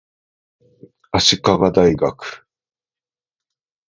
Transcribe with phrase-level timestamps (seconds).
[1.13, 1.41] 足利
[1.71, 2.45] 大学